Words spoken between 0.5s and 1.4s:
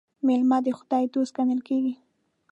د خداى دوست